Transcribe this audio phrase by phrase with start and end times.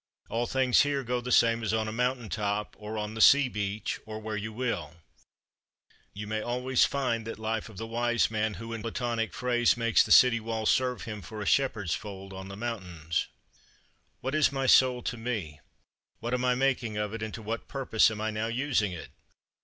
[0.29, 3.47] All things here go the same as on a mountain top, or on the sea
[3.47, 4.95] beach, or where you will.
[6.11, 10.01] You may always find that life of the wise man who, in Platonic phrase, "makes
[10.01, 13.27] the city wall serve him for a shepherd's fold on the mountains."
[14.21, 14.21] 24.
[14.21, 15.59] What is my soul to me?
[16.19, 19.09] What am I making of it, and to what purpose am I now using it?